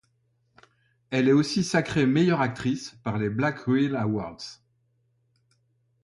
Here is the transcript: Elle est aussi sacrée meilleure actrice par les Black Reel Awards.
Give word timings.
Elle 1.11 1.29
est 1.29 1.31
aussi 1.31 1.63
sacrée 1.63 2.07
meilleure 2.07 2.41
actrice 2.41 2.97
par 3.03 3.19
les 3.19 3.29
Black 3.29 3.59
Reel 3.67 3.95
Awards. 3.95 4.57